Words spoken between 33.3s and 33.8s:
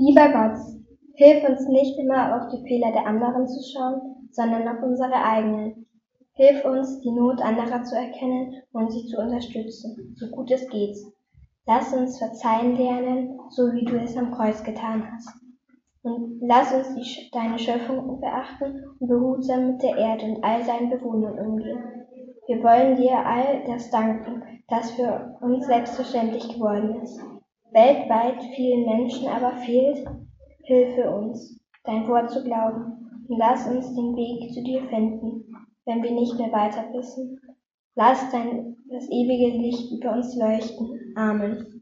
lass